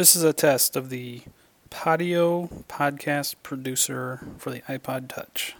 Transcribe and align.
This 0.00 0.16
is 0.16 0.22
a 0.22 0.32
test 0.32 0.76
of 0.76 0.88
the 0.88 1.20
Podio 1.68 2.64
podcast 2.70 3.34
producer 3.42 4.26
for 4.38 4.50
the 4.50 4.62
iPod 4.62 5.08
Touch. 5.08 5.54